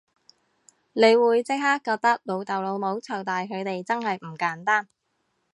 [0.93, 4.89] 你會即刻覺得老豆老母湊大佢哋真係唔簡單